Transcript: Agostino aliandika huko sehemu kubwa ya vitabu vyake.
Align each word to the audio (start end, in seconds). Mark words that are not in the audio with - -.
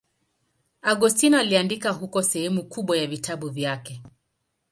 Agostino 0.81 1.37
aliandika 1.39 1.89
huko 1.89 2.23
sehemu 2.23 2.63
kubwa 2.63 2.97
ya 2.97 3.07
vitabu 3.07 3.49
vyake. 3.49 4.01